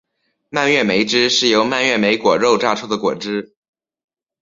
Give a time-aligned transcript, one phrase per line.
[0.49, 3.53] 蔓越莓汁是由蔓越莓果肉榨出的果汁。